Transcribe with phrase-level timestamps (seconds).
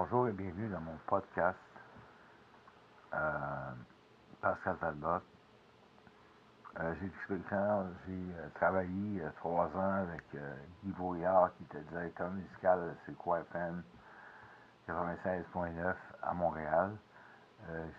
[0.00, 1.58] Bonjour et bienvenue dans mon podcast
[3.12, 3.72] euh,
[4.40, 5.18] Pascal Talbot.
[6.78, 7.10] Euh, j'ai
[7.50, 10.22] euh, travaillé trois ans avec
[10.84, 13.82] Guy Brouillard qui était directeur musical de C'est quoi FM
[14.88, 16.92] 96.9 à Montréal.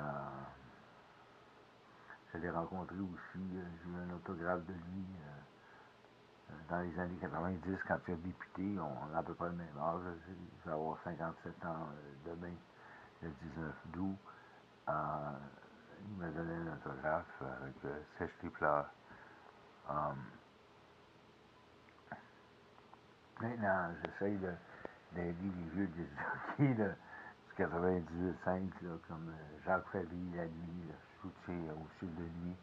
[2.34, 5.06] je l'ai rencontré aussi, j'ai eu un autographe de lui
[6.70, 8.80] dans les années 90 quand il a député.
[8.80, 10.02] On a à peu près le même âge.
[10.28, 11.88] Je vais avoir 57 ans
[12.26, 12.54] demain,
[13.22, 14.18] le 19 août
[16.06, 18.32] il m'a donné un autographe avec euh, Sèche
[19.90, 20.18] Um,
[23.42, 26.08] maintenant, j'essaye d'aider les vieux des
[26.58, 28.72] jockeys du 98-5,
[29.08, 29.34] comme
[29.66, 32.56] Jacques Favy, la nuit, soutien au sud de nuit.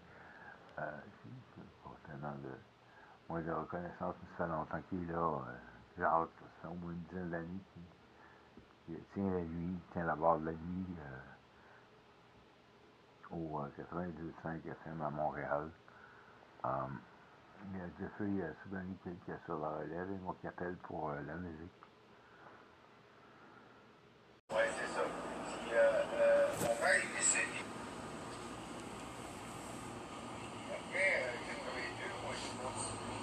[0.78, 1.00] Euh,
[2.06, 2.50] tellement de
[3.28, 5.18] moins de reconnaissance, mais ça fait longtemps qu'il est là.
[5.20, 5.58] Euh,
[5.98, 6.30] Jacques,
[6.62, 7.60] ça au moins une dizaine d'années
[8.86, 10.96] qu'il tient la nuit, tient la barre de la nuit.
[13.32, 15.70] Au 92.5 FM à Montréal.
[16.64, 17.00] Um,
[17.72, 20.76] il y a Jeffrey euh, Soubani qui est sur la relève et moi qui appelle
[20.82, 21.70] pour euh, la musique.
[24.50, 25.02] Oui, c'est ça.
[25.02, 27.62] Puis, euh, euh, mon père est décédé.
[30.70, 33.16] Après, euh, 82, moi, je suis continué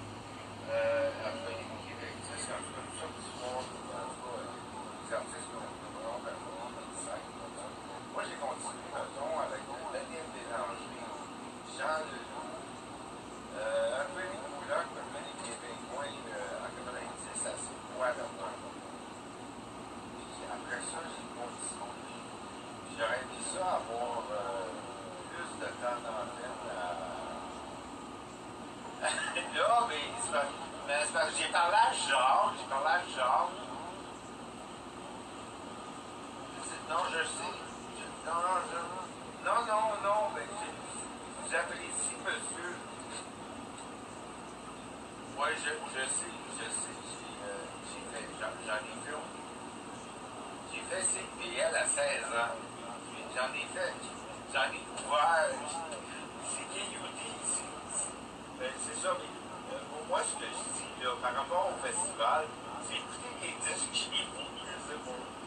[0.71, 2.15] euh, à faire des Québec.
[2.23, 3.63] C'est un peu comme ça que tu vois,
[4.99, 7.21] les artistes qui ont vraiment performé dans le sac.
[8.13, 9.61] Moi, j'ai continué, mettons, avec
[9.93, 11.01] Daniel Bélanger,
[11.77, 12.59] Jean Leloup,
[13.57, 18.13] euh, un peu les Moulocs, un peu les Québécois, euh, en 90 à ce poids
[18.13, 18.25] de
[20.19, 22.13] Puis après ça, j'ai continué.
[22.97, 24.69] J'aurais aimé ça avoir euh,
[25.31, 27.09] plus de temps d'antenne à.
[29.55, 30.53] Là, mais c'est parce,
[30.87, 33.69] mais c'est parce que j'ai parlé à Jacques, j'ai parlé à Jacques.
[36.89, 37.53] Non, je sais.
[38.25, 38.89] Non, non,
[39.45, 42.73] non, non, non, mais je- j'apprécie monsieur.
[45.37, 46.97] Oui, je, je sais, je sais.
[47.85, 49.21] J'ai euh, fait, j'en ai fait.
[50.73, 52.57] J'ai fait CPL à 16 ans.
[53.35, 53.93] J'en ai fait,
[54.51, 55.49] j'en ai ouvert.
[56.43, 57.61] C'est KUD ici.
[58.61, 62.45] Euh, c'est ça, mais euh, pour moi, ce que je dis par rapport au festival,
[62.87, 65.38] c'est écouter les disques qui pas.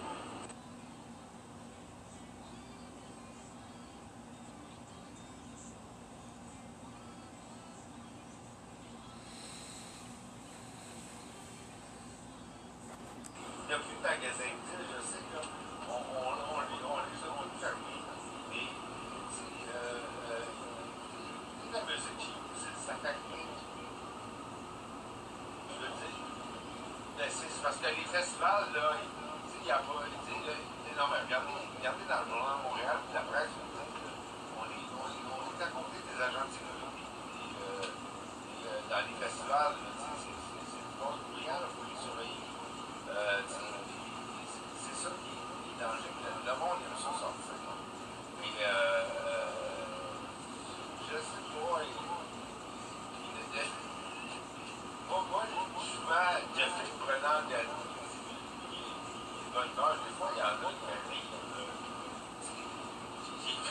[27.63, 30.03] parce que les festivals, là, il n'y a pas.
[30.93, 35.63] Non, regardez, regardez dans le journal de Montréal, puis la presse, on est, on, est,
[35.63, 37.07] à côté des agents de sécurité,
[37.65, 42.45] euh, euh, dans les festivals, c'est du monde brillant, il les surveiller.
[43.09, 43.82] Euh,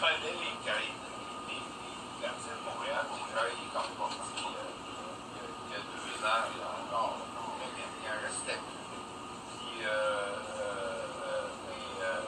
[0.02, 0.94] J'y connais les quartiers
[1.48, 3.06] les, les quartiers de Montréal.
[8.02, 8.82] Il en restait plus.
[9.60, 12.22] Puis, euh, euh, euh, mais, euh,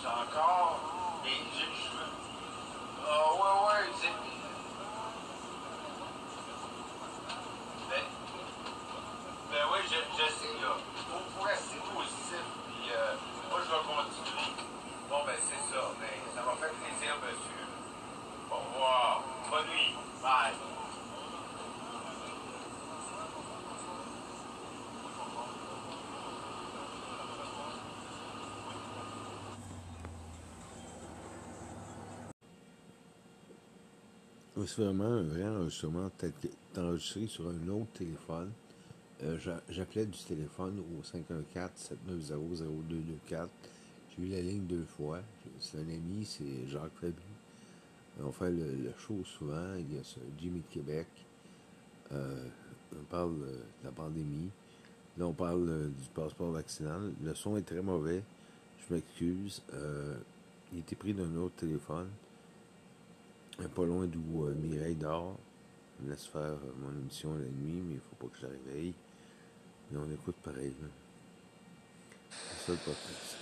[0.00, 0.78] j'ai encore.
[1.24, 2.12] Mais je, je veux.
[3.08, 4.14] Ah, ouais, ouais, c'est.
[7.90, 8.04] Ben,
[9.50, 10.76] ben oui, je, je sais, là.
[11.10, 12.44] Faut, faut rester positif.
[12.68, 13.14] Puis, euh,
[13.50, 14.54] moi, je vais continuer.
[15.08, 15.82] Bon, ben, c'est ça.
[16.00, 17.64] Mais ça m'a fait plaisir, monsieur.
[18.50, 19.22] Au revoir.
[19.50, 19.94] Bonne nuit.
[20.22, 20.52] Bye.
[20.52, 20.66] Oui,
[34.47, 38.50] C'est vraiment un vrai enregistrement tel c'est enregistré sur un autre téléphone.
[39.22, 43.48] Euh, j'a- J'appelais du téléphone au 514-790-0224.
[44.16, 45.20] J'ai eu la ligne deux fois.
[45.60, 47.14] C'est un ami, c'est Jacques Fabi.
[48.22, 49.74] On fait le, le show souvent.
[49.78, 50.02] Il y a
[50.40, 51.06] Jimmy de Québec.
[52.12, 52.44] Euh,
[52.94, 53.52] on parle euh,
[53.82, 54.50] de la pandémie.
[55.16, 57.12] Là, on parle euh, du passeport vaccinal.
[57.22, 58.22] Le son est très mauvais.
[58.88, 59.62] Je m'excuse.
[59.74, 60.16] Euh,
[60.72, 62.08] il était pris d'un autre téléphone.
[63.66, 65.36] Pas loin d'où euh, Mireille dort.
[65.98, 68.46] Elle me laisse faire euh, mon émission la nuit, mais il faut pas que je
[68.46, 68.94] la réveille.
[69.90, 70.72] Mais on écoute pareil.
[70.80, 70.88] là.
[72.30, 73.36] C'est ça le podcast.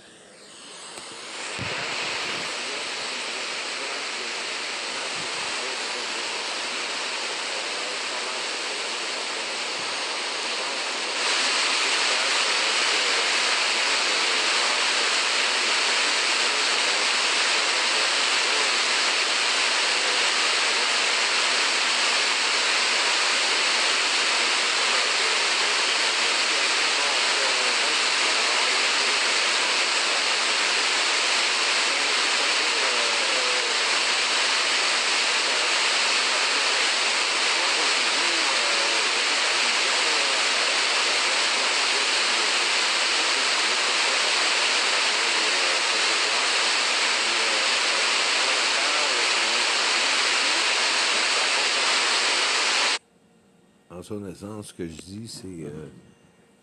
[54.07, 55.89] Ce que je dis, c'est euh,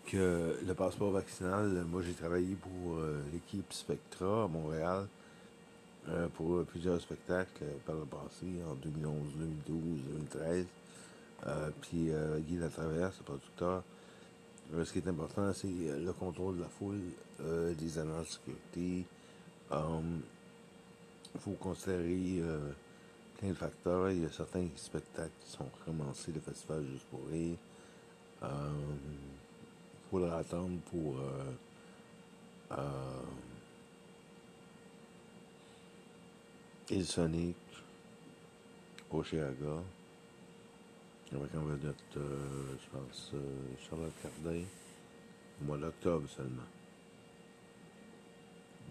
[0.07, 5.05] que le passeport vaccinal, moi j'ai travaillé pour euh, l'équipe Spectra à Montréal
[6.09, 9.15] euh, pour plusieurs spectacles par le passé, en 2011,
[9.67, 9.81] 2012,
[10.31, 10.65] 2013.
[11.45, 12.09] Euh, puis
[12.47, 13.83] Guy Latraverse, le producteur.
[14.83, 16.99] Ce qui est important, c'est le contrôle de la foule,
[17.77, 19.05] des agents de sécurité.
[19.71, 22.41] Il faut considérer
[23.87, 24.13] euh.
[24.13, 27.57] Il y a certains spectacles qui sont recommencés, le festival Juste pour rire.
[28.43, 31.51] Il faudra attendre pour euh,
[32.71, 33.21] euh,
[37.03, 37.55] Sonic,
[39.11, 39.81] Oceaga,
[41.33, 43.39] avec en vedette, euh, je pense, euh,
[43.89, 44.61] Charlotte Cardin,
[45.61, 46.61] au mois d'octobre seulement.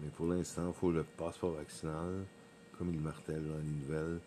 [0.01, 2.25] Mais pour l'instant, il faut le passeport vaccinal,
[2.77, 4.19] comme il martèle dans les nouvelles.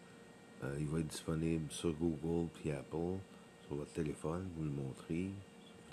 [0.65, 3.19] Euh, il va être disponible sur Google puis Apple,
[3.67, 5.31] sur votre téléphone, vous le montrez.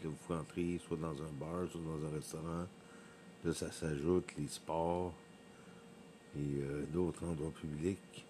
[0.03, 2.65] Là, vous pouvez entrer soit dans un bar, soit dans un restaurant.
[3.43, 5.13] Là, ça s'ajoute les sports
[6.35, 8.25] et euh, d'autres endroits publics.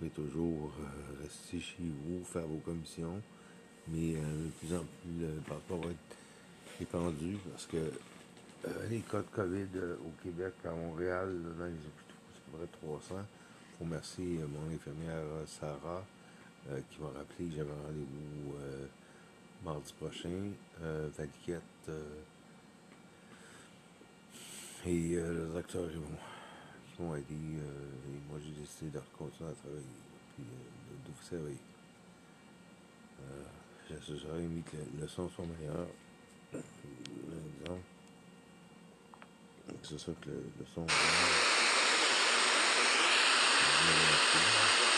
[0.00, 3.20] Vous pouvez toujours euh, rester chez vous, faire vos commissions.
[3.88, 7.92] Mais de plus en plus, le passeport va être étendu parce que
[8.90, 9.68] les cas de COVID
[10.04, 13.14] au Québec, à Montréal, là, dans les hôpitaux, c'est à peu près 300.
[13.78, 16.02] Je remercie euh, mon infirmière euh, Sarah
[16.70, 18.54] euh, qui m'a rappelé que j'avais rendez-vous
[19.64, 20.50] mardi prochain.
[20.82, 21.62] Euh, Valiquette
[24.86, 26.06] et les acteurs ils m'ont,
[26.94, 27.34] qui m'ont aidé.
[27.34, 29.82] et moi, j'ai décidé de continuer à travailler,
[30.38, 31.56] euh, de, de vous servir.
[34.22, 35.86] J'aurais aimé que le, le son soit meilleur.
[36.52, 37.80] Disons.
[39.82, 40.86] C'est ça que le, le son.
[43.78, 44.95] Thank.